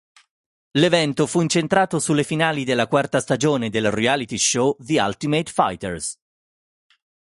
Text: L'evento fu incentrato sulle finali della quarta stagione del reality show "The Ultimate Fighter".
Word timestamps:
L'evento 0.79 1.27
fu 1.27 1.41
incentrato 1.43 1.99
sulle 1.99 2.23
finali 2.23 2.63
della 2.63 2.87
quarta 2.87 3.19
stagione 3.19 3.69
del 3.69 3.91
reality 3.91 4.35
show 4.35 4.75
"The 4.79 4.99
Ultimate 4.99 5.51
Fighter". 5.51 6.01